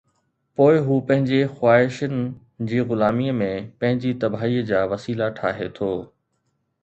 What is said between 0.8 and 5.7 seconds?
هو پنهنجي خواهشن جي غلاميءَ ۾ پنهنجي تباهيءَ جا وسيلا ٺاهي